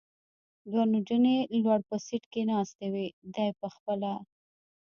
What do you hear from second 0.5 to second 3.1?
دوه نجونې لوړ په سېټ کې ناستې وې،